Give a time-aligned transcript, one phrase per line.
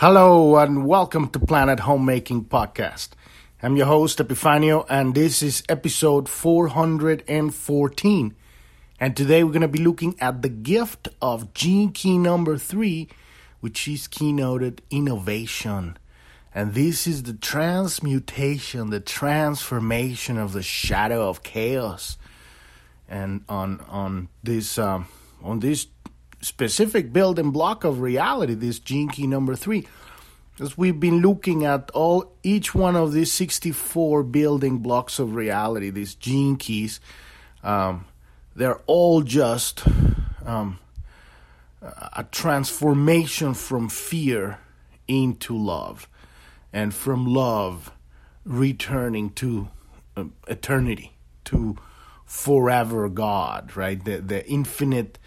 [0.00, 3.08] Hello and welcome to Planet Homemaking Podcast.
[3.60, 8.36] I'm your host Epifanio and this is episode 414.
[9.00, 13.08] And today we're going to be looking at the gift of gene key number 3
[13.58, 15.96] which is keynoted innovation.
[16.54, 22.16] And this is the transmutation, the transformation of the shadow of chaos.
[23.08, 25.08] And on on this um,
[25.42, 25.88] on this
[26.40, 29.86] specific building block of reality, this gene key number three.
[30.60, 35.90] As we've been looking at all each one of these 64 building blocks of reality,
[35.90, 37.00] these gene keys,
[37.62, 38.06] um,
[38.56, 39.84] they're all just
[40.44, 40.80] um,
[41.80, 44.58] a transformation from fear
[45.06, 46.08] into love,
[46.72, 47.92] and from love
[48.44, 49.68] returning to
[50.16, 51.76] uh, eternity, to
[52.24, 54.04] forever God, right?
[54.04, 55.18] The the infinite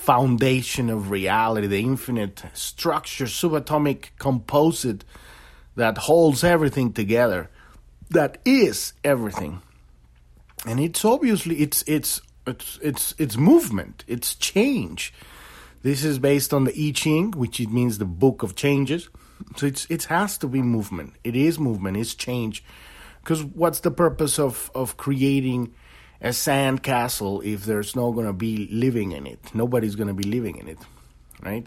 [0.00, 5.04] foundation of reality, the infinite structure, subatomic composite
[5.76, 7.50] that holds everything together,
[8.08, 9.60] that is everything.
[10.66, 15.12] And it's obviously it's it's it's it's it's movement, it's change.
[15.82, 19.10] This is based on the I Ching, which it means the book of changes.
[19.56, 21.12] So it's it has to be movement.
[21.24, 21.98] It is movement.
[21.98, 22.64] It's change.
[23.22, 25.74] Because what's the purpose of of creating
[26.20, 29.38] a sand castle if there's no going to be living in it.
[29.54, 30.78] Nobody's going to be living in it,
[31.42, 31.66] right?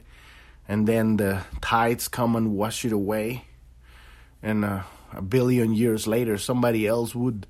[0.68, 3.46] And then the tides come and wash it away.
[4.42, 7.48] And uh, a billion years later, somebody else would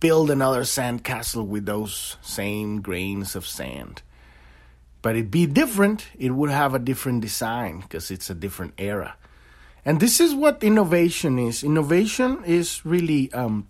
[0.00, 4.02] build another sand castle with those same grains of sand.
[5.02, 6.06] But it'd be different.
[6.18, 9.16] It would have a different design because it's a different era.
[9.84, 11.62] And this is what innovation is.
[11.62, 13.68] Innovation is really um,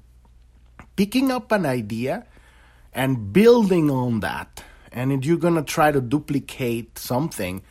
[0.97, 2.27] picking up an idea
[2.95, 4.63] and building on that.
[4.93, 7.63] And you're going to try to duplicate something,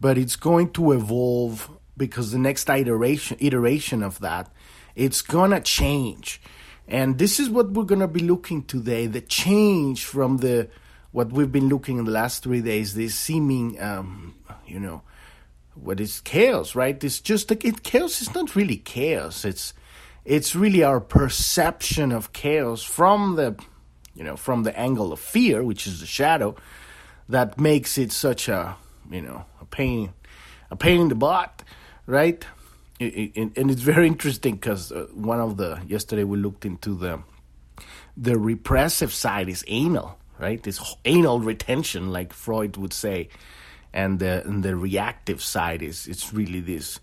[0.00, 4.52] but it's going to evolve because the next iteration iteration of that
[4.98, 6.40] it's going to change.
[6.88, 10.68] And this is what we're going to be looking today, the change from the
[11.12, 14.34] what we've been looking in the last 3 days, this seeming um,
[14.66, 15.02] you know,
[15.74, 17.02] what is chaos, right?
[17.02, 19.44] It's just like it chaos is not really chaos.
[19.44, 19.72] It's
[20.24, 23.56] it's really our perception of chaos from the
[24.18, 26.56] you know, from the angle of fear, which is the shadow,
[27.28, 28.76] that makes it such a,
[29.10, 30.12] you know, a pain,
[30.72, 31.62] a pain in the butt,
[32.04, 32.44] right?
[33.00, 37.22] And it's very interesting because uh, one of the yesterday we looked into the
[38.16, 40.60] the repressive side is anal, right?
[40.60, 43.28] This anal retention, like Freud would say,
[43.92, 46.98] and the and the reactive side is it's really this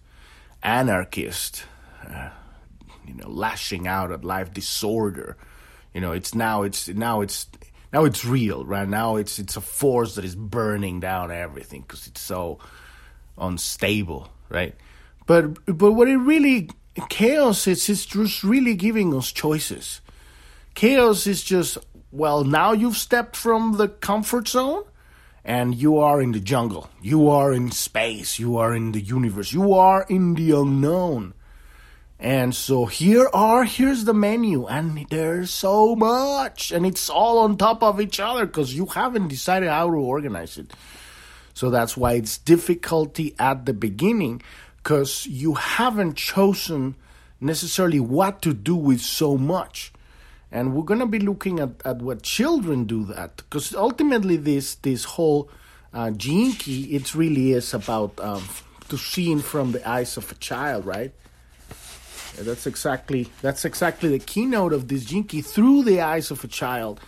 [0.61, 1.63] anarchist,
[2.05, 2.31] uh,
[3.07, 5.37] you know, lashing out at life disorder
[5.95, 7.47] you know, it's now it's now it's
[7.93, 8.87] now it's real, right?
[8.87, 12.59] Now it's it's a force that is burning down everything because it's so
[13.37, 14.75] unstable, right?
[15.25, 16.69] But but what it really
[17.07, 20.01] chaos is it's just really giving us choices.
[20.73, 21.77] Chaos is just
[22.11, 24.83] well, now you've stepped from the comfort zone
[25.45, 26.89] and you are in the jungle.
[27.01, 28.37] You are in space.
[28.37, 29.53] You are in the universe.
[29.53, 31.34] You are in the unknown.
[32.19, 37.57] And so here are here's the menu and there's so much and it's all on
[37.57, 40.71] top of each other cuz you haven't decided how to organize it.
[41.53, 44.41] So that's why it's difficulty at the beginning
[44.83, 46.95] cuz you haven't chosen
[47.41, 49.91] necessarily what to do with so much.
[50.51, 54.75] And we're going to be looking at, at what children do that because ultimately this
[54.75, 55.49] this whole
[55.93, 58.43] uh, key it really is about um,
[58.87, 61.13] to seeing from the eyes of a child, right?
[62.37, 66.99] That's exactly that's exactly the keynote of this key through the eyes of a child.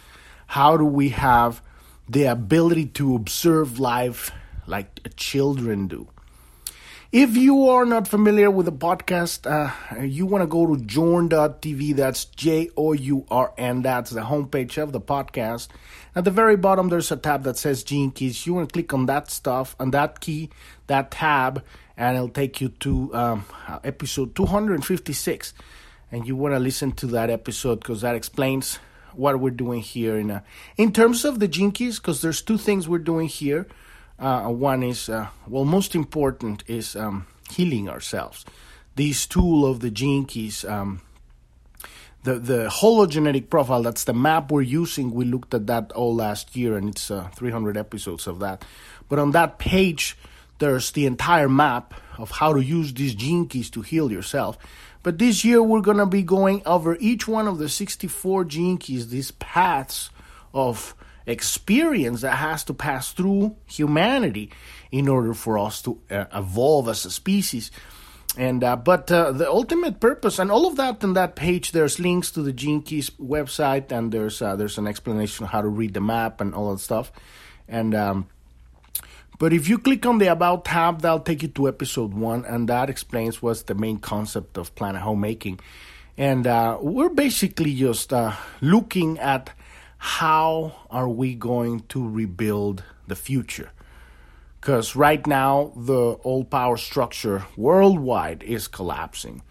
[0.47, 1.61] How do we have
[2.07, 4.31] the ability to observe life
[4.65, 6.07] like children do?
[7.11, 11.95] If you are not familiar with the podcast, uh, you want to go to journ.tv.
[11.95, 13.81] That's J O U R N.
[13.81, 15.69] That's the homepage of the podcast.
[16.15, 18.45] At the very bottom, there's a tab that says Gene Keys.
[18.45, 20.49] You want to click on that stuff, on that key,
[20.87, 21.63] that tab,
[21.97, 23.45] and it'll take you to um,
[23.83, 25.53] episode 256
[26.11, 28.79] and you want to listen to that episode because that explains
[29.13, 30.41] what we're doing here in uh,
[30.77, 33.67] in terms of the Gene Keys, because there's two things we're doing here.
[34.19, 38.45] Uh, one is uh, well most important is um, healing ourselves.
[38.95, 41.01] This tool of the Gene Keys, um,
[42.23, 45.11] the the hologenetic profile that's the map we're using.
[45.11, 48.63] We looked at that all last year and it's uh, 300 episodes of that.
[49.09, 50.17] But on that page
[50.59, 54.57] there's the entire map of how to use these gene keys to heal yourself.
[55.03, 58.77] But this year we're going to be going over each one of the 64 gene
[58.77, 60.09] keys, these paths
[60.53, 60.95] of
[61.25, 64.51] experience that has to pass through humanity
[64.91, 67.69] in order for us to uh, evolve as a species.
[68.37, 71.99] And uh, but uh, the ultimate purpose and all of that on that page, there's
[71.99, 75.67] links to the Gene Keys website, and there's uh, there's an explanation of how to
[75.67, 77.11] read the map and all that stuff.
[77.67, 78.27] And um,
[79.37, 82.69] but if you click on the About tab, that'll take you to episode one, and
[82.69, 85.59] that explains what's the main concept of planet homemaking.
[86.17, 89.51] And uh, we're basically just uh, looking at
[89.97, 93.71] how are we going to rebuild the future
[94.67, 99.41] because right now the old power structure worldwide is collapsing.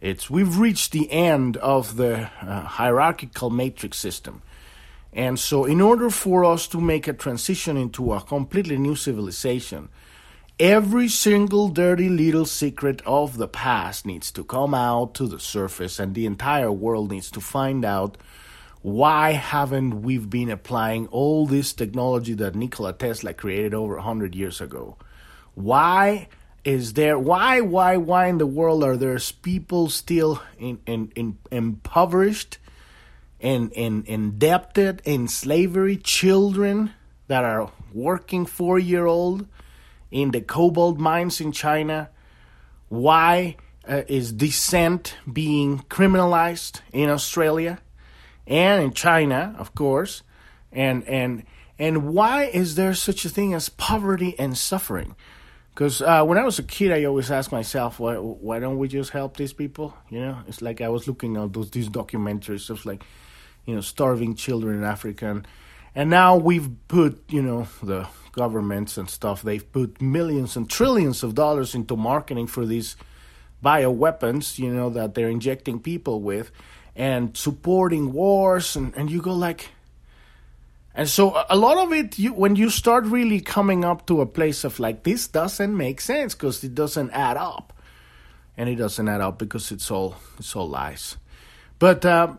[0.00, 4.40] It's we've reached the end of the uh, hierarchical matrix system.
[5.14, 9.88] And so in order for us to make a transition into a completely new civilization,
[10.58, 16.00] every single dirty little secret of the past needs to come out to the surface
[16.00, 18.18] and the entire world needs to find out
[18.82, 24.60] why haven't we been applying all this technology that Nikola Tesla created over 100 years
[24.60, 24.98] ago?
[25.54, 26.28] Why
[26.64, 31.38] is there why why why in the world are there people still in, in, in
[31.50, 32.58] impoverished
[33.44, 36.90] and in, indebted in slavery children
[37.28, 39.46] that are working 4 year old
[40.10, 42.08] in the cobalt mines in China
[42.88, 43.56] why
[43.88, 47.78] uh, is dissent being criminalized in Australia
[48.46, 50.22] and in China, of course.
[50.72, 51.44] And and
[51.78, 55.16] and why is there such a thing as poverty and suffering?
[55.70, 58.88] Because uh, when I was a kid, I always asked myself, why why don't we
[58.88, 59.94] just help these people?
[60.10, 63.04] You know, it's like I was looking at those these documentaries of like,
[63.66, 65.48] you know, starving children in Africa, and,
[65.94, 69.42] and now we've put you know the governments and stuff.
[69.42, 72.96] They've put millions and trillions of dollars into marketing for these
[73.64, 76.50] bioweapons, you know, that they're injecting people with
[76.94, 78.76] and supporting wars.
[78.76, 79.70] And, and you go like
[80.96, 84.26] and so a lot of it you when you start really coming up to a
[84.26, 87.72] place of like this doesn't make sense because it doesn't add up.
[88.56, 91.16] And it doesn't add up because it's all it's all lies.
[91.80, 92.34] But uh,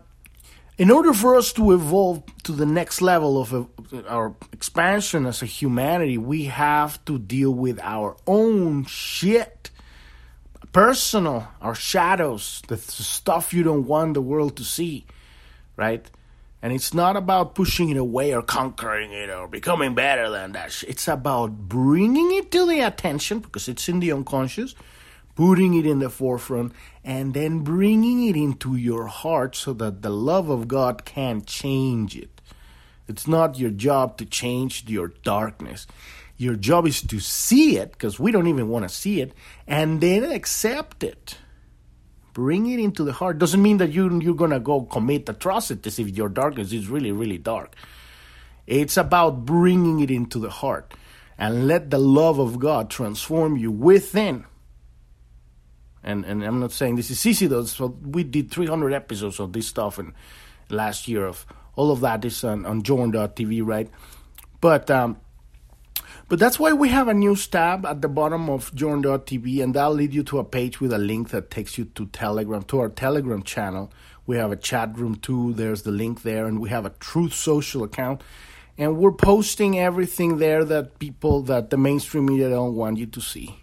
[0.78, 3.64] in order for us to evolve to the next level of uh,
[4.08, 9.70] our expansion as a humanity we have to deal with our own shit
[10.76, 15.06] personal, our shadows, the stuff you don't want the world to see,
[15.74, 16.10] right?
[16.60, 20.84] And it's not about pushing it away or conquering it or becoming better than that.
[20.86, 24.74] It's about bringing it to the attention because it's in the unconscious,
[25.36, 26.72] putting it in the forefront,
[27.04, 32.16] and then bringing it into your heart so that the love of God can change
[32.16, 32.40] it.
[33.06, 35.86] It's not your job to change your darkness.
[36.36, 39.32] Your job is to see it, because we don't even want to see it,
[39.66, 41.38] and then accept it.
[42.32, 43.38] Bring it into the heart.
[43.38, 47.12] Doesn't mean that you, you're going to go commit atrocities if your darkness is really,
[47.12, 47.74] really dark.
[48.66, 50.92] It's about bringing it into the heart
[51.38, 54.44] and let the love of God transform you within.
[56.06, 57.64] And, and I'm not saying this is easy though.
[57.64, 60.12] So we did 300 episodes of this stuff and
[60.70, 61.44] last year of
[61.74, 63.90] all of that is on, on Journ.tv, right?
[64.60, 65.18] But um,
[66.28, 69.92] but that's why we have a news tab at the bottom of Journ.tv, and that'll
[69.92, 72.88] lead you to a page with a link that takes you to Telegram, to our
[72.88, 73.92] Telegram channel.
[74.26, 75.52] We have a chat room too.
[75.52, 78.22] There's the link there, and we have a Truth Social account.
[78.76, 83.20] And we're posting everything there that people, that the mainstream media don't want you to
[83.20, 83.62] see.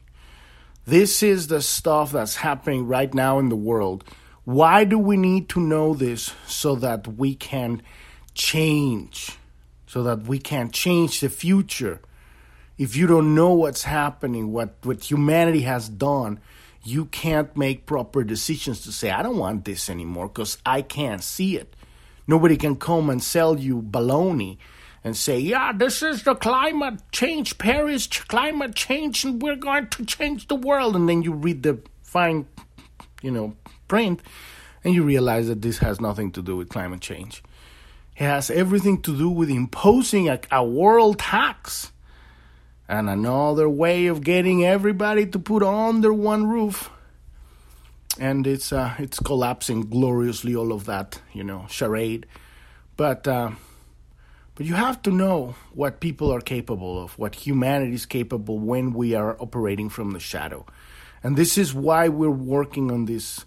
[0.85, 4.03] This is the stuff that's happening right now in the world.
[4.43, 7.81] Why do we need to know this so that we can
[8.33, 9.37] change?
[9.87, 12.01] So that we can change the future?
[12.77, 16.39] if you don't know what's happening, what, what humanity has done,
[16.83, 21.23] you can't make proper decisions to say, I don't want this anymore because I can't
[21.23, 21.75] see it.
[22.27, 24.57] Nobody can come and sell you baloney
[25.03, 30.05] and say, yeah, this is the climate change, Paris climate change, and we're going to
[30.05, 30.95] change the world.
[30.95, 32.47] And then you read the fine,
[33.21, 33.55] you know,
[33.87, 34.21] print
[34.83, 37.43] and you realize that this has nothing to do with climate change.
[38.15, 41.91] It has everything to do with imposing a, a world tax
[42.87, 46.89] and another way of getting everybody to put under one roof
[48.19, 52.25] and it's uh, it's collapsing gloriously all of that you know charade
[52.97, 53.51] but uh,
[54.55, 58.93] but you have to know what people are capable of what humanity is capable when
[58.93, 60.65] we are operating from the shadow
[61.23, 63.45] and this is why we're working on this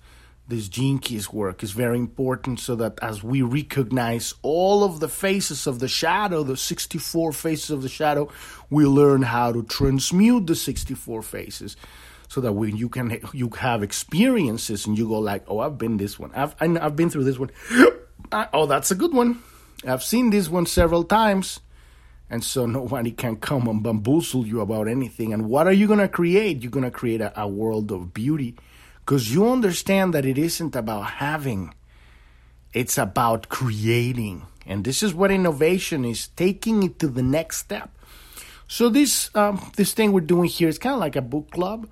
[0.49, 5.09] this gene keys work is very important so that as we recognize all of the
[5.09, 8.31] faces of the shadow, the 64 faces of the shadow,
[8.71, 11.77] we learn how to transmute the 64 faces
[12.29, 15.97] so that when you can you have experiences and you go like, "Oh, I've been
[15.97, 16.31] this one.
[16.35, 17.51] I've I've been through this one.
[18.33, 19.41] Ah, oh, that's a good one.
[19.85, 21.61] I've seen this one several times."
[22.29, 25.33] And so nobody can come and bamboozle you about anything.
[25.33, 26.63] And what are you going to create?
[26.63, 28.57] You're going to create a, a world of beauty
[29.01, 31.73] because you understand that it isn't about having,
[32.73, 34.43] it's about creating.
[34.67, 37.91] And this is what innovation is taking it to the next step.
[38.67, 41.89] So this um, this thing we're doing here is kind of like a book club,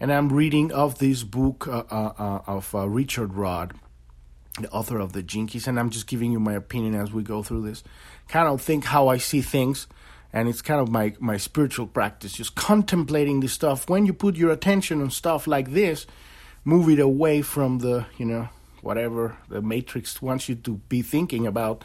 [0.00, 3.74] and I'm reading of this book uh, uh, uh of uh, Richard Rudd,
[4.62, 7.22] the author of the Gene Keys, and I'm just giving you my opinion as we
[7.22, 7.82] go through this.
[8.28, 9.86] Kind of think how I see things,
[10.32, 13.88] and it's kind of my my spiritual practice, just contemplating this stuff.
[13.88, 16.06] When you put your attention on stuff like this,
[16.64, 18.48] move it away from the you know
[18.82, 21.84] whatever the matrix wants you to be thinking about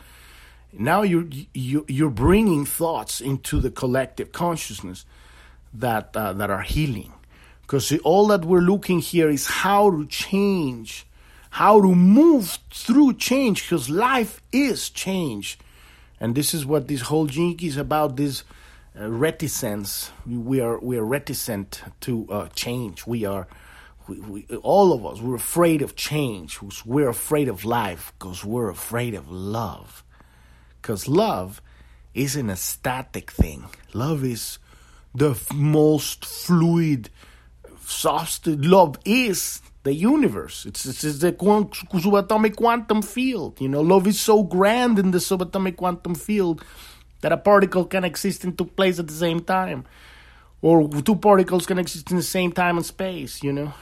[0.77, 5.05] now you're you, you're bringing thoughts into the collective consciousness
[5.73, 7.13] that uh, that are healing
[7.61, 11.05] because all that we're looking here is how to change
[11.55, 15.57] how to move through change because life is change
[16.19, 18.43] and this is what this whole gene key is about this
[18.99, 23.47] uh, reticence we are we are reticent to uh, change we are
[24.07, 28.69] we, we, all of us we're afraid of change we're afraid of life because we're
[28.69, 30.03] afraid of love
[30.85, 31.61] because love
[32.15, 33.65] isn't a static thing.
[33.93, 34.57] Love is
[35.13, 37.09] the f- most fluid,
[37.65, 38.65] exhausted.
[38.65, 40.65] Love is the universe.
[40.65, 43.61] It's, it's, it's the subatomic quantum field.
[43.61, 46.65] You know, love is so grand in the subatomic quantum field
[47.21, 49.85] that a particle can exist in two places at the same time.
[50.61, 53.73] Or two particles can exist in the same time and space, you know.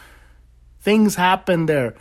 [0.81, 1.95] Things happen there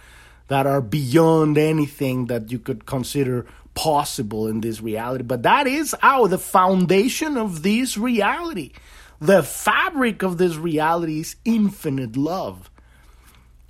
[0.48, 5.22] that are beyond anything that you could consider possible in this reality.
[5.22, 8.72] But that is how the foundation of this reality,
[9.20, 12.68] the fabric of this reality is infinite love.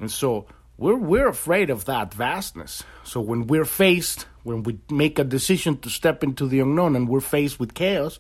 [0.02, 0.46] And so
[0.78, 2.82] we're, we're afraid of that vastness.
[3.04, 7.08] So when we're faced, when we make a decision to step into the unknown and
[7.08, 8.18] we're faced with chaos,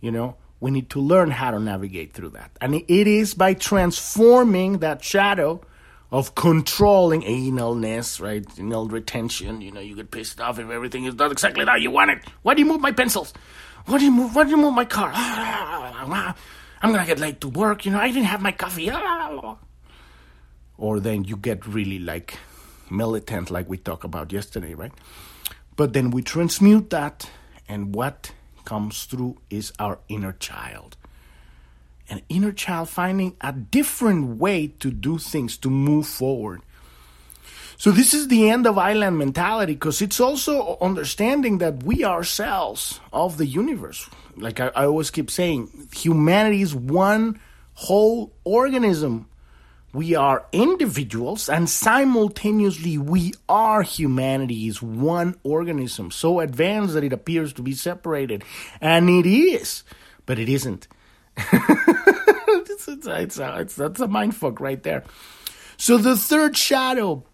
[0.00, 2.52] you know, we need to learn how to navigate through that.
[2.62, 5.60] And it is by transforming that shadow
[6.10, 8.46] of controlling analness, right?
[8.58, 9.60] Anal retention.
[9.60, 12.20] You know, you get pissed off if everything is not exactly how you want it.
[12.40, 13.34] Why do you move my pencils?
[13.84, 14.34] Why do you move?
[14.34, 15.12] Why do you move my car?
[15.14, 16.34] Ah,
[16.80, 17.84] I'm gonna get late to work.
[17.84, 18.88] You know, I didn't have my coffee.
[18.90, 19.58] Ah.
[20.78, 22.38] Or then you get really like
[22.90, 24.92] militant, like we talked about yesterday, right?
[25.76, 27.28] But then we transmute that,
[27.68, 28.32] and what
[28.64, 30.96] comes through is our inner child
[32.10, 36.62] an inner child finding a different way to do things, to move forward.
[37.76, 43.00] So, this is the end of island mentality because it's also understanding that we ourselves
[43.12, 44.08] of the universe.
[44.36, 47.40] Like I, I always keep saying, humanity is one
[47.74, 49.28] whole organism.
[49.92, 57.12] We are individuals and simultaneously we are humanity is one organism so advanced that it
[57.12, 58.44] appears to be separated.
[58.82, 59.84] And it is,
[60.26, 60.88] but it isn't.
[61.38, 65.04] it's, it's, it's, uh, it's, that's a mindfuck right there.
[65.78, 67.24] So the third shadow,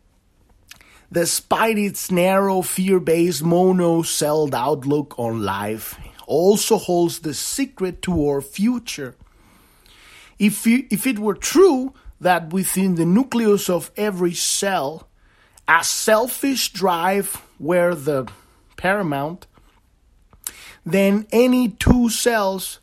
[1.11, 9.17] despite its narrow, fear-based, mono-celled outlook on life, also holds the secret to our future.
[10.39, 15.09] If, you, if it were true that within the nucleus of every cell,
[15.68, 18.30] a selfish drive were the
[18.76, 19.47] paramount,
[20.85, 22.80] then any two cells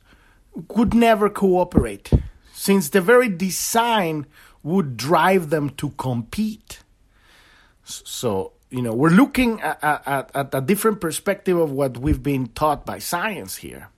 [0.68, 2.12] could never cooperate,
[2.54, 4.26] since the very design
[4.64, 6.80] would drive them to compete.
[7.84, 12.48] So, you know, we're looking at, at, at, a different perspective of what we've been
[12.48, 13.90] taught by science here,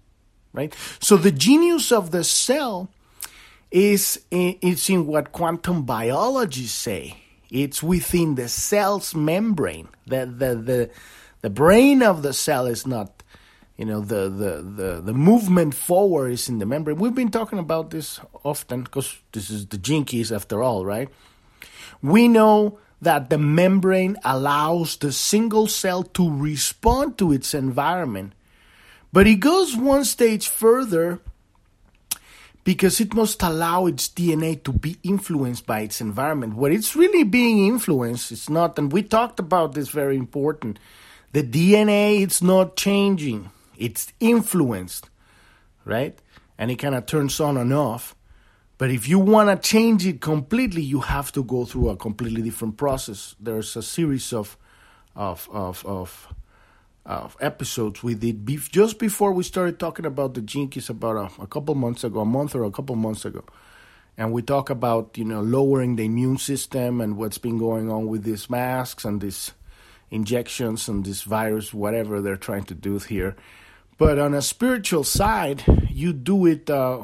[0.53, 0.75] right?
[0.99, 2.89] So the genius of the cell
[3.73, 7.17] is in, it's in what quantum biologists say.
[7.49, 9.89] It's within the cell's membrane.
[10.05, 10.89] The, the, the,
[11.41, 13.23] the brain of the cell is not
[13.75, 17.57] you know the, the the the movement forward is in the membrane we've been talking
[17.57, 21.09] about this often because this is the gene keys after all right
[22.03, 28.33] we know that the membrane allows the single cell to respond to its environment
[29.11, 31.19] but it goes one stage further
[32.63, 36.55] because it must allow its DNA to be influenced by its environment.
[36.55, 40.79] What it's really being influenced it's not, and we talked about this very important.
[41.33, 45.09] The DNA it's not changing it's influenced,
[45.85, 46.17] right?
[46.57, 48.15] And it kind of turns on and off.
[48.77, 52.41] But if you want to change it completely, you have to go through a completely
[52.41, 53.35] different process.
[53.39, 54.57] There's a series of
[55.15, 56.33] of of of,
[57.05, 61.17] of episodes we did be- just before we started talking about the gene keys about
[61.17, 63.43] a, a couple months ago, a month or a couple months ago,
[64.17, 68.07] and we talk about you know lowering the immune system and what's been going on
[68.07, 69.51] with these masks and these
[70.11, 73.35] injections and this virus, whatever they're trying to do here.
[73.97, 77.03] But on a spiritual side, you do it, uh,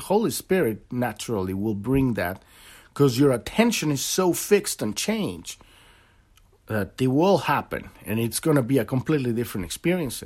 [0.00, 2.42] Holy Spirit naturally will bring that
[2.88, 5.62] because your attention is so fixed and changed
[6.72, 10.22] that it will happen and it's going to be a completely different experience.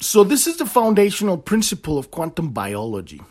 [0.00, 3.22] So, this is the foundational principle of quantum biology.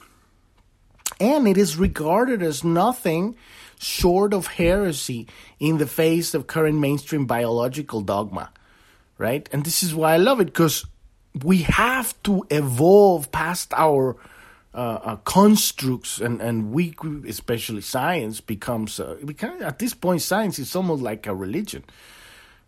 [1.19, 3.35] And it is regarded as nothing
[3.79, 5.27] short of heresy
[5.59, 8.51] in the face of current mainstream biological dogma,
[9.17, 9.47] right?
[9.51, 10.85] And this is why I love it because
[11.43, 14.15] we have to evolve past our
[14.73, 16.95] uh, uh, constructs and, and we,
[17.27, 21.83] especially science, becomes, uh, because at this point, science is almost like a religion.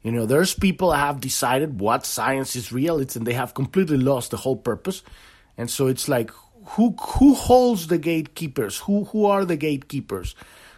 [0.04, 3.98] You know, there's people have decided what science is real, it's, and they have completely
[3.98, 5.02] lost the whole purpose.
[5.58, 6.32] And so it's like,
[6.66, 8.80] who who holds the gatekeepers?
[8.80, 10.36] Who who are the gatekeepers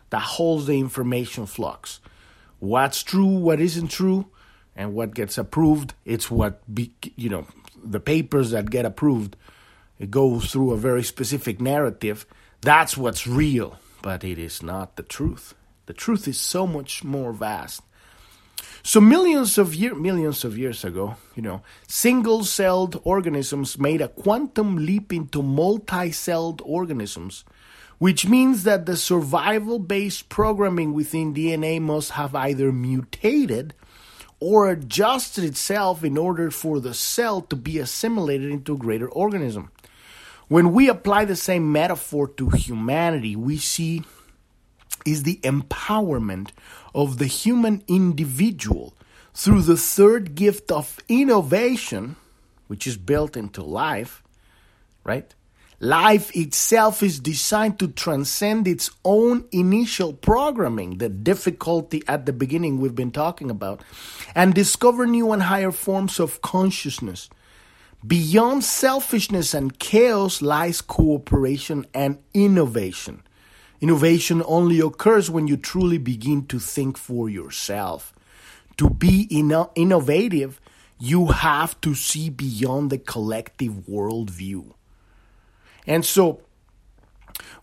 [0.10, 2.00] that holds the information flux?
[2.60, 3.25] What's true?
[3.25, 4.27] What isn't true?
[4.75, 5.93] And what gets approved?
[6.05, 7.48] It's what be, you know
[7.84, 9.36] the papers that get approved.
[9.99, 12.25] It goes through a very specific narrative.
[12.61, 15.53] That's what's real, but it is not the truth.
[15.87, 17.81] The truth is so much more vast.
[18.83, 24.77] So millions of year, millions of years ago, you know, single-celled organisms made a quantum
[24.77, 27.43] leap into multi-celled organisms,
[27.97, 33.73] which means that the survival-based programming within DNA must have either mutated
[34.39, 39.71] or adjusted itself in order for the cell to be assimilated into a greater organism.
[40.47, 44.03] When we apply the same metaphor to humanity, we see
[45.05, 46.49] is the empowerment
[46.95, 48.93] of the human individual
[49.33, 52.15] through the third gift of innovation,
[52.67, 54.23] which is built into life,
[55.03, 55.33] right?
[55.79, 62.79] Life itself is designed to transcend its own initial programming, the difficulty at the beginning
[62.79, 63.83] we've been talking about,
[64.33, 67.29] and discover new and higher forms of consciousness.
[68.05, 73.23] Beyond selfishness and chaos lies cooperation and innovation.
[73.81, 78.13] Innovation only occurs when you truly begin to think for yourself.
[78.77, 80.62] To be inno- innovative,
[80.99, 84.73] you have to see beyond the collective worldview.
[85.86, 86.41] And so,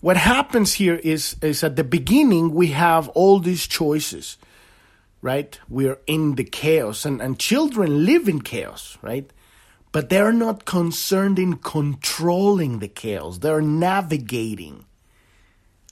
[0.01, 4.37] what happens here is, is at the beginning, we have all these choices,
[5.21, 5.59] right?
[5.69, 9.31] We're in the chaos, and, and children live in chaos, right?
[9.95, 14.87] But they're not concerned in controlling the chaos, they're navigating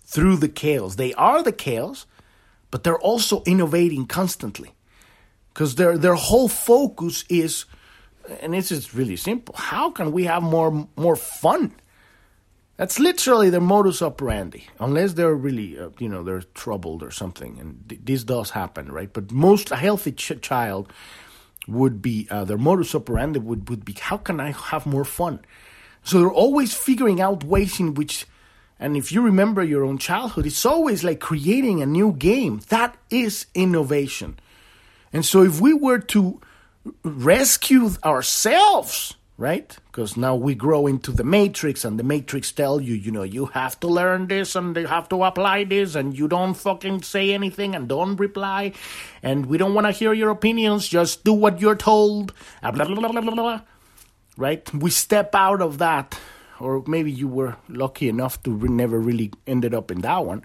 [0.04, 0.96] through the chaos.
[0.96, 2.04] They are the chaos,
[2.72, 4.72] but they're also innovating constantly
[5.54, 7.64] because their their whole focus is,
[8.40, 9.54] and this is really simple.
[9.56, 11.72] How can we have more more fun?
[12.78, 17.60] That's literally their modus operandi, unless they're really, uh, you know, they're troubled or something,
[17.60, 19.12] and th- this does happen, right?
[19.12, 20.92] But most a healthy ch- child
[21.68, 25.40] would be uh, their modus operandi would would be how can I have more fun?
[26.02, 28.26] So they're always figuring out ways in which
[28.82, 32.62] and if you remember your own childhood, it's always like creating a new game.
[32.68, 34.40] That is innovation.
[35.12, 36.40] And so if we were to
[37.04, 39.76] rescue ourselves, right?
[39.86, 43.46] Because now we grow into the matrix and the matrix tell you, you know, you
[43.46, 47.32] have to learn this and you have to apply this and you don't fucking say
[47.32, 48.72] anything and don't reply
[49.22, 52.32] and we don't want to hear your opinions, just do what you're told.
[52.62, 53.60] Blah, blah, blah,
[54.36, 54.72] right?
[54.74, 56.18] We step out of that
[56.60, 60.42] or maybe you were lucky enough to re- never really ended up in that one.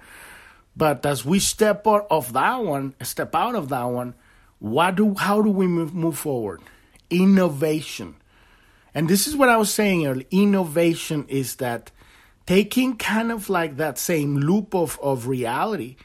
[0.76, 4.16] But as we step out of that one, step out of that one,
[4.60, 6.62] what do how do we move, move forward?
[7.10, 8.16] Innovation.
[8.98, 10.26] And this is what I was saying earlier.
[10.32, 11.92] Innovation is that
[12.48, 15.98] taking kind of like that same loop of, of reality,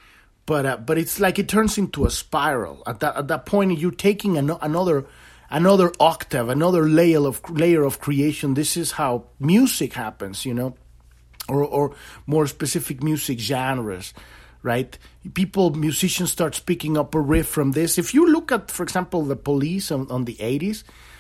[0.45, 2.83] but uh, but it's like it turns into a spiral.
[2.87, 5.07] At that at that point, you're taking an, another
[5.49, 8.53] another octave, another layer of layer of creation.
[8.53, 10.77] This is how music happens, you know,
[11.49, 11.95] or or
[12.27, 14.13] more specific music genres,
[14.63, 14.99] right?
[15.33, 17.97] People, musicians start speaking up a riff from this.
[17.97, 21.12] If you look at, for example, the Police on, on the '80s, uh, uh,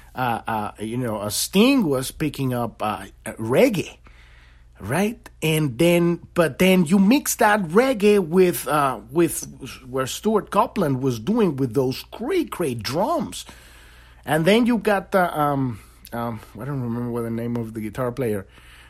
[0.79, 3.99] you know, a Sting was picking up uh, reggae.
[4.81, 9.47] Right, and then, but then you mix that reggae with uh, with
[9.89, 13.45] where Stewart Copeland was doing with those great, great drums,
[14.25, 15.79] and then you got the um,
[16.13, 18.45] um, I don't remember what the name of the guitar player,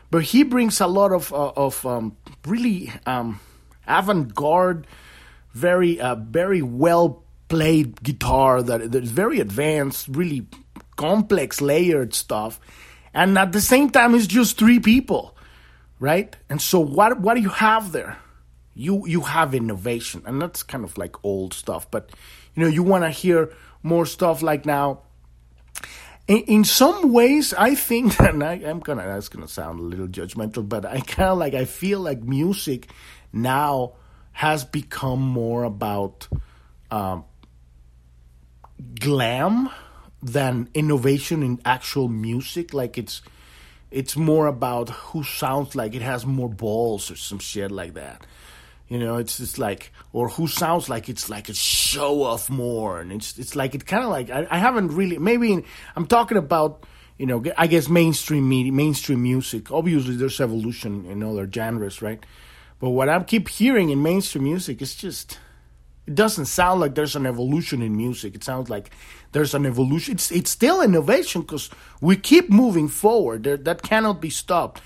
[0.09, 3.39] but he brings a lot of uh, of um, really um,
[3.87, 4.87] avant-garde,
[5.53, 10.47] very uh, very well played guitar that that's very advanced, really
[10.95, 12.59] complex layered stuff,
[13.13, 15.35] and at the same time it's just three people,
[15.99, 16.35] right?
[16.49, 18.17] And so what what do you have there?
[18.73, 22.11] You you have innovation, and that's kind of like old stuff, but
[22.55, 23.53] you know you want to hear
[23.83, 25.01] more stuff like now
[26.27, 30.07] in, in some ways, I think, and I, am gonna that's gonna sound a little
[30.07, 32.89] judgmental, but I kind of like I feel like music
[33.31, 33.93] now
[34.31, 36.27] has become more about
[36.89, 37.25] um,
[38.99, 39.69] glam
[40.23, 42.73] than innovation in actual music.
[42.73, 43.21] Like it's
[43.91, 48.25] it's more about who sounds like it has more balls or some shit like that.
[48.89, 52.99] You know, it's just like, or who sounds like it's like a show off more,
[52.99, 55.63] and it's it's like it kind of like I, I haven't really maybe
[55.95, 56.85] I'm talking about
[57.17, 59.71] you know I guess mainstream media, mainstream music.
[59.71, 62.23] Obviously, there's evolution in other genres, right?
[62.79, 65.39] But what I keep hearing in mainstream music is just
[66.05, 68.35] it doesn't sound like there's an evolution in music.
[68.35, 68.91] It sounds like
[69.33, 70.15] there's an evolution.
[70.15, 71.69] It's it's still innovation because
[72.01, 73.43] we keep moving forward.
[73.43, 74.81] There, that cannot be stopped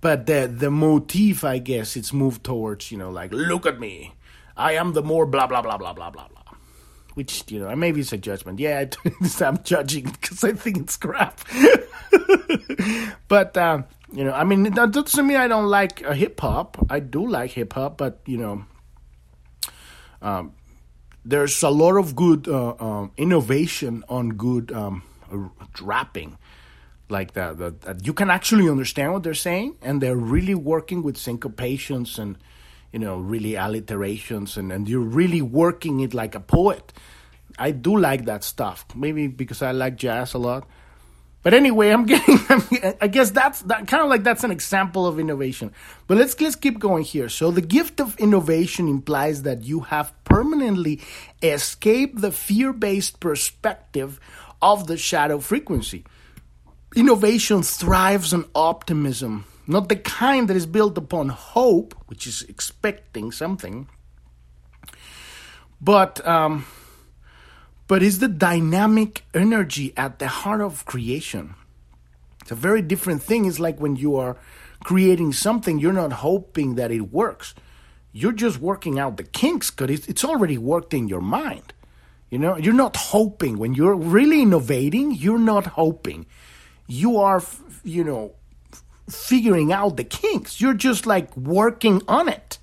[0.00, 4.14] but the the motif, I guess, it's moved towards you know like look at me,
[4.56, 6.42] I am the more blah blah blah blah blah blah blah.
[7.14, 8.60] Which you know maybe it's a judgment.
[8.60, 8.84] Yeah,
[9.40, 11.40] I'm judging because I think it's crap.
[13.28, 16.78] but um, you know, I mean, that doesn't mean I don't like uh, hip hop.
[16.88, 18.64] I do like hip hop, but you know,
[20.22, 20.52] um,
[21.28, 25.02] there's a lot of good uh, um, innovation on good um,
[25.82, 26.38] rapping
[27.10, 31.02] like that, that, that you can actually understand what they're saying and they're really working
[31.02, 32.38] with syncopations and
[32.92, 36.94] you know really alliterations and, and you're really working it like a poet.
[37.58, 40.66] I do like that stuff maybe because i like jazz a lot
[41.48, 42.38] but anyway i'm getting
[43.00, 45.72] i guess that's that kind of like that's an example of innovation.
[46.06, 47.30] But let's let's keep going here.
[47.30, 51.00] So the gift of innovation implies that you have permanently
[51.42, 54.20] escaped the fear-based perspective
[54.60, 56.04] of the shadow frequency.
[56.94, 63.32] Innovation thrives on optimism, not the kind that is built upon hope, which is expecting
[63.32, 63.88] something,
[65.80, 66.66] but um,
[67.88, 71.54] but it's the dynamic energy at the heart of creation.
[72.42, 73.46] It's a very different thing.
[73.46, 74.36] It's like when you are
[74.84, 77.54] creating something, you're not hoping that it works.
[78.12, 81.72] You're just working out the kinks because it's already worked in your mind.
[82.30, 83.58] You know, you're not hoping.
[83.58, 86.26] When you're really innovating, you're not hoping
[86.88, 87.42] you are,
[87.84, 88.32] you know,
[89.08, 90.60] figuring out the kinks.
[90.60, 92.58] You're just like working on it.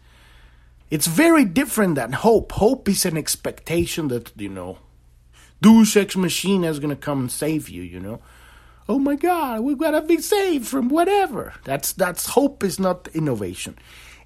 [0.90, 2.52] It's very different than hope.
[2.54, 4.80] Hope is an expectation that, you know,
[5.66, 8.22] Deus Ex Machina is going to come and save you, you know.
[8.88, 11.56] Oh my God, we've got to be saved from whatever.
[11.64, 13.76] That's, that's hope is not innovation.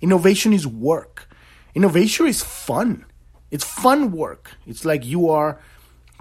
[0.02, 1.30] Innovation is work.
[1.74, 3.06] Innovation is fun.
[3.52, 4.52] It's fun work.
[4.68, 5.62] It's like you are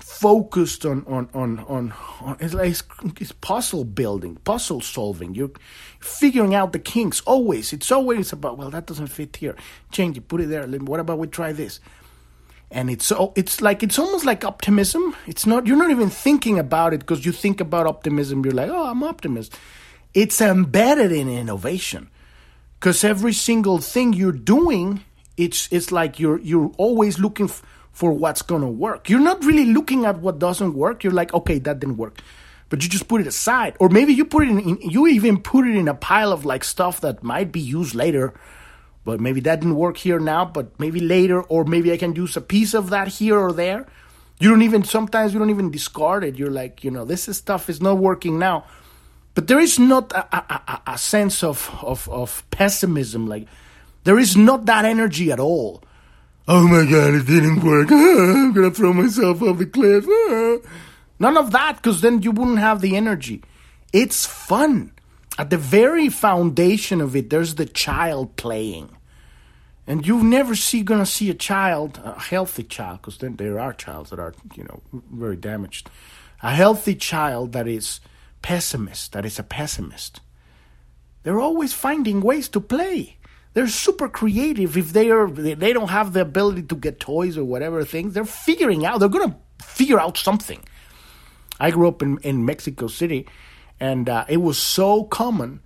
[0.01, 2.77] focused on on on on, on it's like
[3.21, 5.35] it's puzzle building, puzzle solving.
[5.35, 5.51] You're
[5.99, 7.73] figuring out the kinks always.
[7.73, 9.57] It's always about well that doesn't fit here.
[9.91, 10.65] Change it, put it there.
[10.69, 11.81] What about we try this?
[12.71, 15.17] And it's so it's like it's almost like optimism.
[15.27, 18.45] It's not you're not even thinking about it because you think about optimism.
[18.45, 19.59] You're like oh I'm optimist.
[20.13, 22.11] It's embedded in innovation
[22.79, 25.03] because every single thing you're doing,
[25.37, 27.47] it's it's like you're you're always looking.
[27.47, 27.63] F-
[27.99, 29.09] for what's going to work.
[29.11, 31.03] You're not really looking at what doesn't work.
[31.03, 32.21] You're like, okay, that didn't work.
[32.69, 33.75] But you just put it aside.
[33.81, 36.45] Or maybe you put it in, in you even put it in a pile of
[36.45, 38.35] like stuff that might be used later.
[39.05, 42.37] But maybe that didn't work here now, but maybe later, or maybe I can use
[42.37, 43.87] a piece of that here or there.
[44.39, 46.37] You don't even, sometimes you don't even discard it.
[46.37, 48.65] You're like, you know, this is stuff is not working now.
[49.35, 53.27] But there is not a, a, a sense of, of, of pessimism.
[53.27, 53.47] Like,
[54.05, 55.83] there is not that energy at all
[56.49, 57.89] oh my god, it didn't work.
[57.93, 60.07] I'm gonna throw myself off the cliff.
[61.21, 63.43] None of that, because then you wouldn't have the energy.
[63.93, 64.93] It's fun.
[65.39, 68.91] At the very foundation of it, there's the child playing.
[69.87, 73.73] And you never see gonna see a child, a healthy child, because then there are
[73.73, 75.89] childs that are, you know, very damaged.
[76.43, 78.01] A healthy child that is
[78.43, 80.21] pessimist, that is a pessimist.
[81.23, 83.19] They're always finding ways to play
[83.59, 87.45] they're super creative if they are they don't have the ability to get toys or
[87.45, 90.63] whatever things they're figuring out they're gonna figure out something
[91.59, 93.27] i grew up in, in mexico city
[93.81, 95.61] and uh, it was so common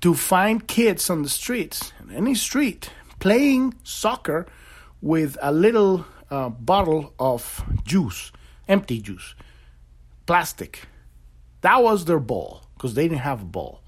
[0.00, 4.46] to find kids on the streets any street playing soccer
[5.00, 8.32] with a little uh, bottle of juice
[8.68, 9.34] empty juice
[10.26, 10.82] plastic
[11.60, 13.80] that was their ball because they didn't have a ball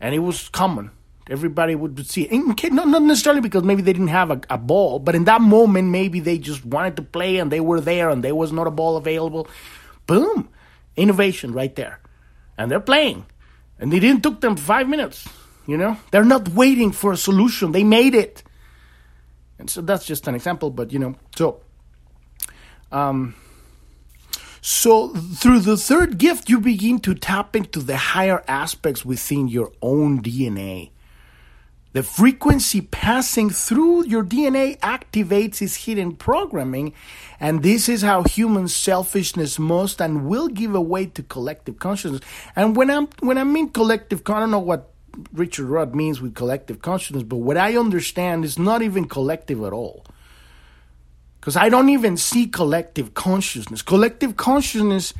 [0.00, 0.90] and it was common
[1.30, 2.72] Everybody would see it.
[2.72, 5.88] Not, not necessarily because maybe they didn't have a, a ball, but in that moment,
[5.88, 8.70] maybe they just wanted to play and they were there and there was not a
[8.70, 9.48] ball available.
[10.06, 10.50] Boom.
[10.96, 11.98] Innovation right there.
[12.56, 13.26] And they're playing.
[13.78, 15.28] And it didn't took them five minutes.
[15.66, 17.72] You know, they're not waiting for a solution.
[17.72, 18.42] They made it.
[19.58, 21.60] And so that's just an example, but you know, so
[22.92, 23.34] um
[24.64, 29.70] So, through the third gift, you begin to tap into the higher aspects within your
[29.82, 30.88] own DNA.
[31.94, 36.92] The frequency passing through your DNA activates its hidden programming,
[37.38, 42.20] and this is how human selfishness must and will give away to collective consciousness.
[42.56, 44.90] And when I'm when I mean collective, I don't know what
[45.32, 49.72] Richard Rudd means with collective consciousness, but what I understand is not even collective at
[49.72, 50.04] all.
[51.38, 53.82] Because I don't even see collective consciousness.
[53.82, 55.14] Collective consciousness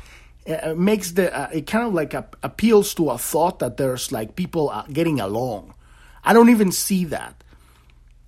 [0.45, 4.11] uh, makes the uh, it kind of like a, appeals to a thought that there's
[4.11, 5.71] like people uh, getting along
[6.25, 7.43] I don't even see that.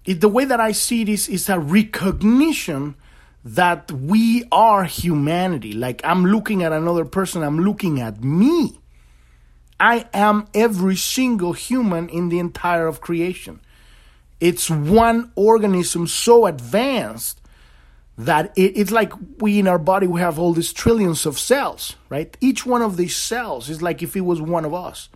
[0.06, 2.96] It, the way that I see it is, is a recognition
[3.44, 5.74] that we are humanity.
[5.74, 8.80] Like I'm looking at another person, I'm looking at me.
[9.80, 13.60] I am every single human in the entire of creation.
[14.40, 17.42] It's one organism so advanced
[18.18, 21.96] that it, it's like we in our body we have all these trillions of cells,
[22.10, 22.36] right?
[22.42, 25.10] Each one of these cells is like if it was one of us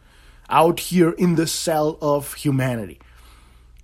[0.51, 2.99] out here in the cell of humanity.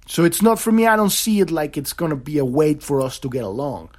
[0.05, 2.45] So it's not for me, I don't see it like it's going to be a
[2.45, 3.89] way for us to get along.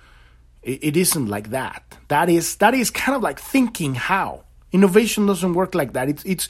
[0.63, 1.97] It, it isn't like that.
[2.09, 4.45] That is that is kind of like thinking how.
[4.73, 6.09] Innovation doesn't work like that.
[6.09, 6.49] It's it's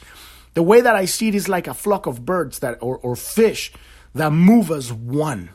[0.54, 3.16] the way that I see it is like a flock of birds that or, or
[3.16, 3.72] fish
[4.14, 5.50] that move as one.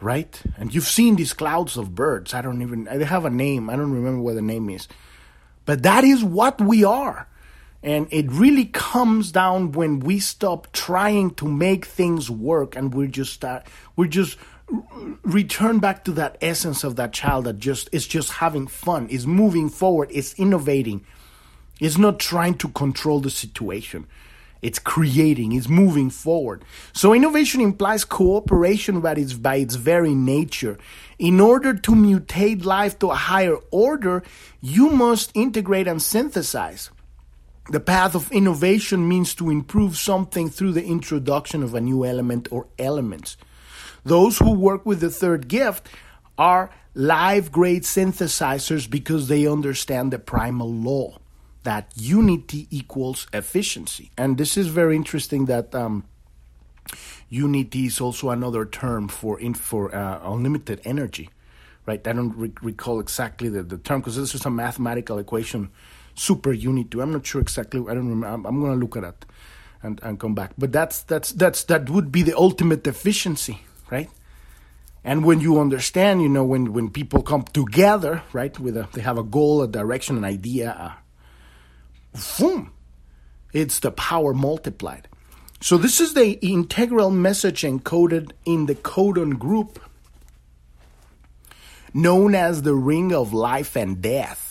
[0.00, 0.42] Right?
[0.58, 2.34] And you've seen these clouds of birds.
[2.34, 3.70] I don't even they have a name.
[3.70, 4.86] I don't remember what the name is.
[5.64, 7.26] But that is what we are.
[7.84, 13.08] And it really comes down when we stop trying to make things work and we're
[13.08, 14.38] just start, we're just
[15.22, 19.26] return back to that essence of that child that just is just having fun, is
[19.26, 21.04] moving forward, is innovating,
[21.78, 24.06] is not trying to control the situation.
[24.62, 26.64] It's creating, it's moving forward.
[26.94, 30.78] So innovation implies cooperation but it's by its very nature.
[31.18, 34.22] In order to mutate life to a higher order,
[34.62, 36.88] you must integrate and synthesize.
[37.70, 42.48] The path of innovation means to improve something through the introduction of a new element
[42.50, 43.38] or elements.
[44.04, 45.88] Those who work with the third gift
[46.36, 51.18] are live grade synthesizers because they understand the primal law
[51.62, 54.10] that unity equals efficiency.
[54.18, 56.04] And this is very interesting that um,
[57.30, 61.30] unity is also another term for in, for uh, unlimited energy,
[61.86, 62.06] right?
[62.06, 65.70] I don't re- recall exactly the, the term because this is a mathematical equation
[66.14, 67.80] super unit I'm not sure exactly.
[67.80, 68.26] I don't remember.
[68.26, 69.24] I'm, I'm going to look at that
[69.82, 70.52] and, and come back.
[70.56, 74.10] But that's that's that's that would be the ultimate efficiency, right?
[75.04, 79.02] And when you understand, you know, when when people come together, right, with a they
[79.02, 80.96] have a goal, a direction, an idea,
[82.38, 82.72] boom,
[83.52, 85.08] it's the power multiplied.
[85.60, 89.80] So this is the integral message encoded in the codon group
[91.94, 94.43] known as the ring of life and death.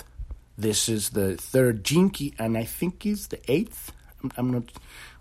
[0.58, 3.92] This is the third key, and I think it's the eighth.
[4.24, 4.64] I'm, I'm not.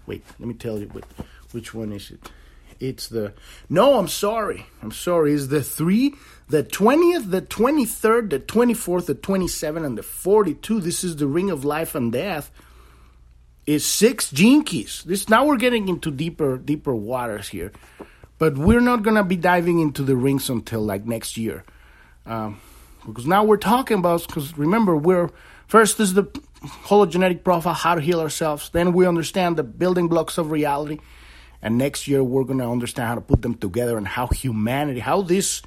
[0.07, 1.05] Wait, let me tell you what,
[1.53, 2.31] which one is it.
[2.81, 3.33] It's the
[3.69, 3.99] no.
[3.99, 4.67] I'm sorry.
[4.83, 5.33] I'm sorry.
[5.33, 6.15] It's the three,
[6.49, 10.81] the twentieth, the twenty third, the twenty fourth, the twenty seventh, and the forty two.
[10.81, 12.51] This is the ring of life and death.
[13.65, 15.05] Is six gene keys.
[15.07, 17.71] This now we're getting into deeper, deeper waters here,
[18.39, 21.63] but we're not gonna be diving into the rings until like next year.
[22.27, 22.61] Um,
[23.07, 25.31] because now we're talking about because remember we're
[25.67, 26.25] first is the
[26.63, 28.71] hologenetic profile how to heal ourselves.
[28.71, 30.99] Then we understand the building blocks of reality.
[31.61, 35.01] And next year we're going to understand how to put them together and how humanity
[35.01, 35.63] how this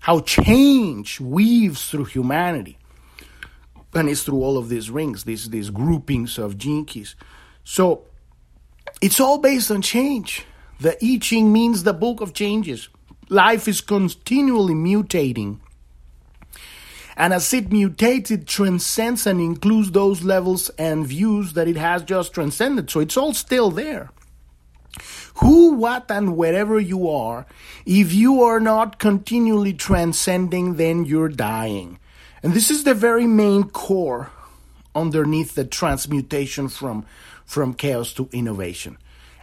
[0.00, 2.78] how change weaves through humanity.
[3.94, 7.16] And it's through all of these rings these these groupings of gene keys.
[7.64, 8.04] So
[9.00, 10.44] it's all based on change.
[10.80, 12.88] The i ching means the book of changes.
[13.28, 15.60] Life is continually mutating
[17.16, 22.02] and as it mutates, it transcends and includes those levels and views that it has
[22.02, 22.90] just transcended.
[22.90, 24.10] So it's all still there.
[25.36, 27.46] Who, what, and wherever you are,
[27.84, 31.98] if you are not continually transcending, then you're dying.
[32.42, 34.30] And this is the very main core
[34.94, 37.04] underneath the transmutation from,
[37.44, 38.98] from chaos to innovation.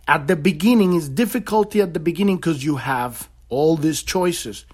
[0.08, 4.66] At the beginning, it's difficulty at the beginning because you have all these choices,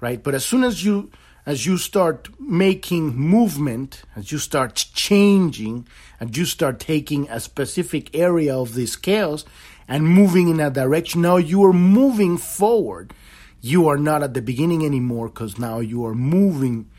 [0.00, 0.22] right?
[0.22, 1.10] But as soon as you
[1.46, 5.86] as you start making movement, as you start changing,
[6.18, 9.44] and you start taking a specific area of this chaos
[9.86, 13.14] and moving in a direction, now you are moving forward.
[13.60, 16.90] You are not at the beginning anymore because now you are moving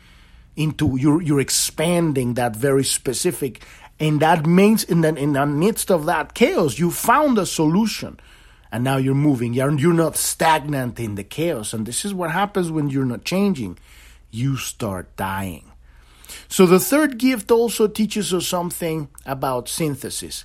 [0.56, 3.64] into you're you're expanding that very specific
[4.00, 8.18] and that means in the in the midst of that chaos you found a solution
[8.72, 12.32] and now you're moving you're, you're not stagnant in the chaos and this is what
[12.32, 13.78] happens when you're not changing
[14.30, 15.72] you start dying.
[16.48, 20.44] So the third gift also teaches us something about synthesis,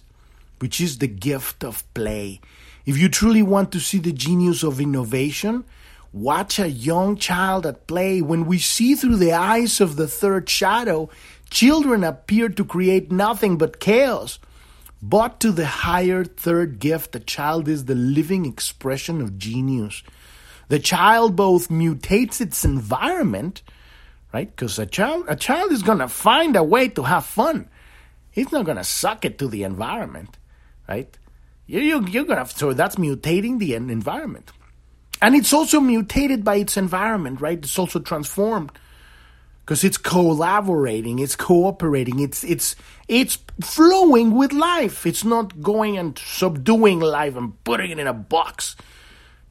[0.60, 2.39] which is the gift of play.
[2.86, 5.63] If you truly want to see the genius of innovation,
[6.12, 8.22] watch a young child at play.
[8.22, 11.10] When we see through the eyes of the third shadow,
[11.50, 14.39] children appear to create nothing but chaos.
[15.02, 20.02] But to the higher third gift, the child is the living expression of genius.
[20.69, 23.63] The child both mutates its environment,
[24.34, 24.50] right?
[24.50, 27.69] Because a child, a child is to find a way to have fun.
[28.32, 30.38] He's not to suck it to the environment,
[30.89, 31.15] right?
[31.67, 34.52] You, you, you're to, so that's mutating the environment.
[35.22, 37.58] And it's also mutated by its environment, right?
[37.58, 38.72] It's also transformed
[39.63, 42.76] because it's collaborating, it's cooperating, it's it's
[43.08, 45.06] it's flowing with life.
[45.06, 48.76] It's not going and subduing life and putting it in a box.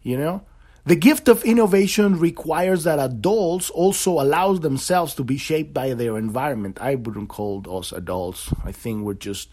[0.02, 0.42] You know?
[0.84, 6.18] The gift of innovation requires that adults also allow themselves to be shaped by their
[6.18, 6.78] environment.
[6.80, 8.52] I wouldn't call us adults.
[8.64, 9.48] I think we're just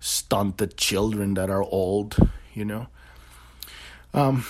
[0.00, 2.16] stunted children that are old,
[2.54, 2.86] you know.
[4.14, 4.46] Um,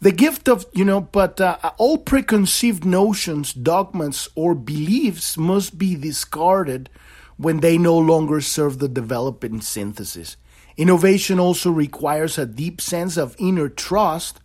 [0.00, 5.96] the gift of, you know, but uh, all preconceived notions, dogmas, or beliefs must be
[5.96, 6.88] discarded
[7.36, 10.36] when they no longer serve the developing synthesis.
[10.78, 14.40] Innovation also requires a deep sense of inner trust.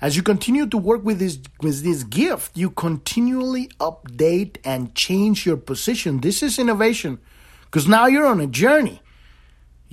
[0.00, 5.46] As you continue to work with this with this gift, you continually update and change
[5.46, 6.20] your position.
[6.20, 7.18] This is innovation
[7.64, 9.00] because now you're on a journey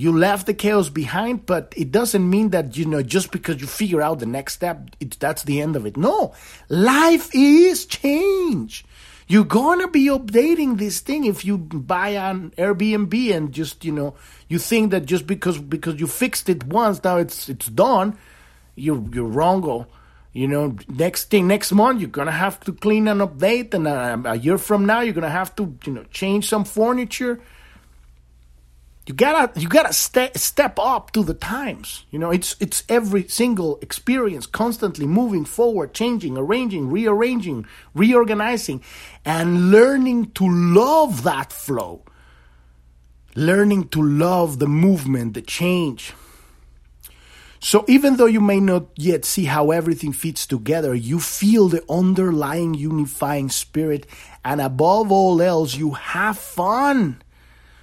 [0.02, 3.68] you left the chaos behind, but it doesn't mean that, you know, just because you
[3.68, 5.96] figure out the next step, it, that's the end of it.
[5.96, 6.34] No,
[6.70, 8.84] life is change.
[9.28, 14.16] You're gonna be updating this thing if you buy an Airbnb and just, you know,
[14.48, 18.18] you think that just because because you fixed it once, now it's it's done.
[18.76, 19.86] You're you're wrong.
[20.34, 24.22] You know, next thing next month you're gonna have to clean and update, and a,
[24.32, 27.42] a year from now you're gonna have to, you know, change some furniture.
[29.08, 32.06] You gotta you gotta ste- step up to the times.
[32.12, 38.82] You know it's it's every single experience constantly moving forward changing arranging rearranging reorganizing
[39.26, 42.04] and learning to love that flow.
[43.36, 46.14] Learning to love the movement the change
[47.62, 51.84] so even though you may not yet see how everything fits together you feel the
[51.90, 54.06] underlying unifying spirit
[54.44, 57.22] and above all else you have fun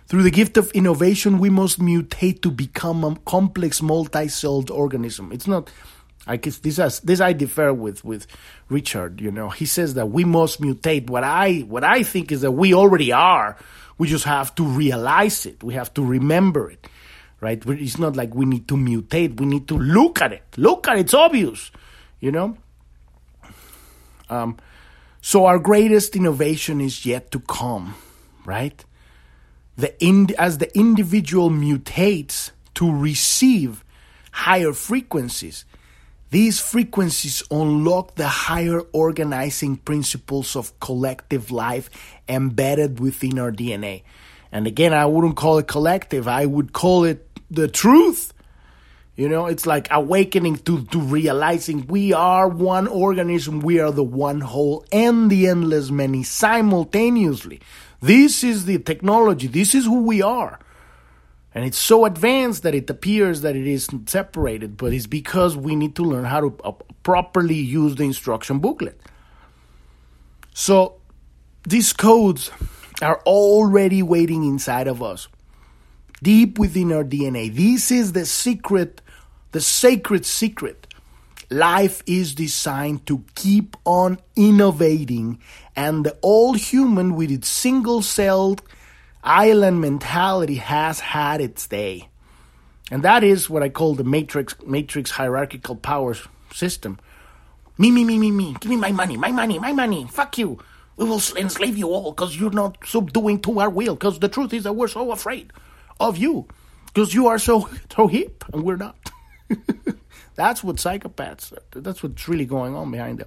[0.08, 5.32] through the gift of innovation, we must mutate to become a complex, multi-celled organism.
[5.32, 5.70] It's not.
[6.26, 8.26] I guess this has, this I differ with with
[8.70, 9.20] Richard.
[9.20, 11.08] You know, he says that we must mutate.
[11.08, 13.56] What I what I think is that we already are.
[13.98, 15.62] We just have to realize it.
[15.62, 16.86] We have to remember it,
[17.40, 17.62] right?
[17.66, 19.38] It's not like we need to mutate.
[19.40, 20.42] We need to look at it.
[20.56, 21.00] Look at it.
[21.00, 21.70] It's obvious,
[22.20, 22.56] you know.
[24.30, 24.58] Um,
[25.20, 27.94] so our greatest innovation is yet to come,
[28.44, 28.84] right?
[29.78, 33.84] the ind- as the individual mutates to receive
[34.32, 35.64] higher frequencies,
[36.30, 41.88] these frequencies unlock the higher organizing principles of collective life
[42.28, 44.02] embedded within our DNA.
[44.50, 48.32] And again, I wouldn't call it collective, I would call it the truth.
[49.16, 54.04] You know, it's like awakening to, to realizing we are one organism, we are the
[54.04, 57.60] one whole and the endless many simultaneously.
[58.00, 59.48] This is the technology.
[59.48, 60.60] This is who we are.
[61.54, 65.74] And it's so advanced that it appears that it is separated, but it's because we
[65.74, 69.00] need to learn how to uh, properly use the instruction booklet.
[70.54, 71.00] So
[71.66, 72.52] these codes
[73.02, 75.26] are already waiting inside of us,
[76.22, 77.54] deep within our DNA.
[77.54, 79.00] This is the secret,
[79.52, 80.88] the sacred secret
[81.50, 85.38] Life is designed to keep on innovating,
[85.74, 88.60] and the old human with its single celled
[89.24, 92.10] island mentality has had its day.
[92.90, 96.14] And that is what I call the matrix matrix hierarchical power
[96.52, 96.98] system.
[97.78, 98.54] Me, me, me, me, me.
[98.60, 100.06] Give me my money, my money, my money.
[100.10, 100.58] Fuck you.
[100.98, 103.94] We will enslave you all because you're not subduing to our will.
[103.94, 105.50] Because the truth is that we're so afraid
[106.00, 106.46] of you.
[106.86, 108.96] Because you are so so hip and we're not.
[110.38, 113.26] That's what psychopaths, that's what's really going on behind them.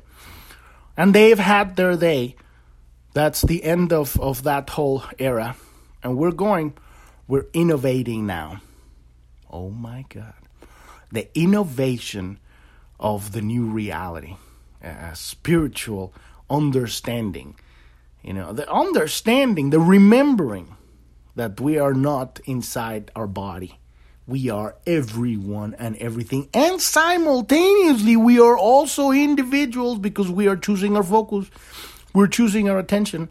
[0.96, 2.38] And they've had their day.
[3.14, 5.58] That's the end of, of that whole era.
[6.02, 6.74] And we're going,
[7.28, 8.62] we're innovating now.
[9.50, 10.36] Oh my God.
[11.12, 12.40] The innovation
[12.98, 14.38] of the new reality,
[14.82, 16.14] a spiritual
[16.50, 17.56] understanding.
[18.24, 20.78] You know, the understanding, the remembering
[21.36, 23.80] that we are not inside our body
[24.28, 26.48] we are everyone and everything.
[26.54, 31.50] And simultaneously, we are also individuals because we are choosing our focus,
[32.14, 33.30] we're choosing our attention.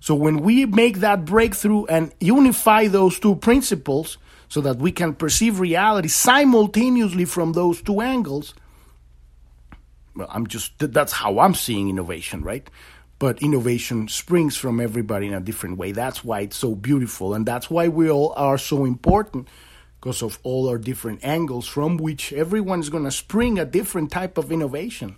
[0.00, 4.18] So when we make that breakthrough and unify those two principles
[4.48, 8.54] so that we can perceive reality simultaneously from those two angles,
[10.14, 12.68] well, I'm just that's how I'm seeing innovation, right?
[13.18, 15.92] But innovation springs from everybody in a different way.
[15.92, 19.48] That's why it's so beautiful, and that's why we all are so important
[20.00, 24.10] because of all our different angles from which everyone is going to spring a different
[24.10, 25.16] type of innovation.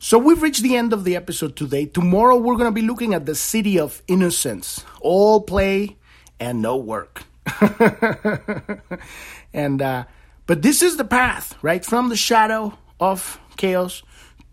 [0.00, 1.86] So we've reached the end of the episode today.
[1.86, 5.96] Tomorrow we're going to be looking at the siddhi of innocence, all play
[6.40, 7.22] and no work.
[9.52, 10.04] and uh,
[10.46, 14.02] but this is the path, right, from the shadow of chaos,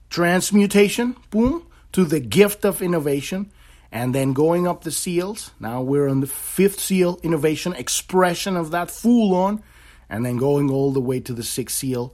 [0.10, 3.52] transmutation, boom, to the gift of innovation,
[3.92, 5.52] and then going up the seals.
[5.60, 9.64] Now we're on the fifth seal, innovation, expression of that full on,
[10.10, 12.14] and then going all the way to the sixth seal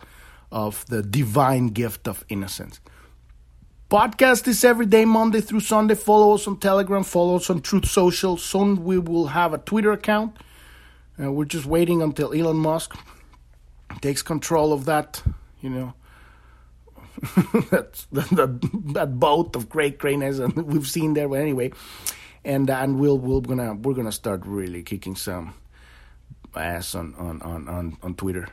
[0.52, 2.80] of the divine gift of innocence.
[3.90, 5.96] Podcast is every day, Monday through Sunday.
[5.96, 8.38] Follow us on Telegram, follow us on Truth Social.
[8.38, 10.38] Soon we will have a Twitter account.
[11.22, 12.96] Uh, we're just waiting until Elon Musk
[14.02, 15.24] takes control of that,
[15.62, 15.94] you know,
[17.72, 21.28] that, that, that boat of great greatness, and we've seen there.
[21.28, 21.72] But anyway,
[22.46, 25.54] and and we'll we're gonna we're gonna start really kicking some
[26.56, 28.48] ass on on on on, on Twitter.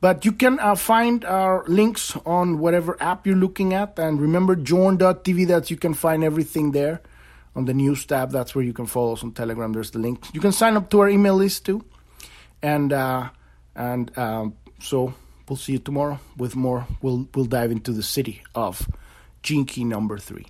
[0.00, 3.98] But you can uh, find our links on whatever app you're looking at.
[3.98, 7.00] And remember, journ.tv, that you can find everything there
[7.56, 8.30] on the news tab.
[8.30, 9.72] That's where you can follow us on Telegram.
[9.72, 10.24] There's the link.
[10.32, 11.84] You can sign up to our email list too.
[12.62, 13.30] And, uh,
[13.74, 15.14] and um, so
[15.48, 16.86] we'll see you tomorrow with more.
[17.02, 18.88] We'll, we'll dive into the siddhi of
[19.42, 20.46] Gene Key number three.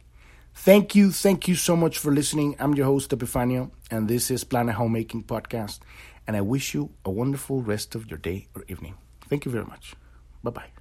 [0.55, 1.12] Thank you.
[1.12, 2.57] Thank you so much for listening.
[2.59, 5.78] I'm your host, Epifanio, and this is Planet Homemaking Podcast.
[6.26, 8.94] And I wish you a wonderful rest of your day or evening.
[9.28, 9.94] Thank you very much.
[10.42, 10.77] Bye bye.